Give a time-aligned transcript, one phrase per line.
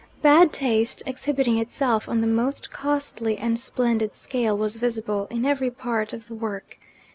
[0.23, 5.69] Bad taste, exhibiting itself on the most costly and splendid scale, was visible in every
[5.69, 6.79] part of the work.